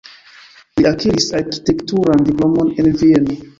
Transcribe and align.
Li 0.77 0.87
akiris 0.91 1.27
arkitekturan 1.41 2.27
diplomon 2.31 2.75
en 2.85 2.93
Vieno. 3.05 3.41